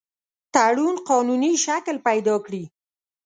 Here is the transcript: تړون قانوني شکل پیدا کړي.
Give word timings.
تړون 0.53 0.95
قانوني 1.09 1.51
شکل 1.65 1.97
پیدا 2.07 2.35
کړي. 2.45 2.63